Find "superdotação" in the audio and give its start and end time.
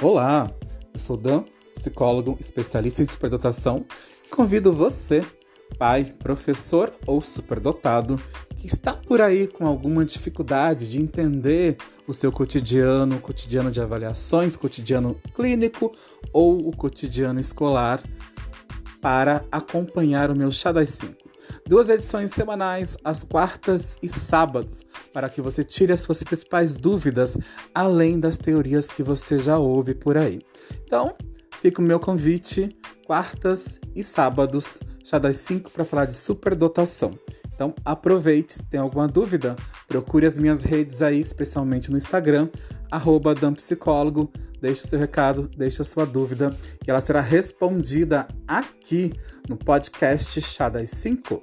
3.08-3.84, 36.14-37.18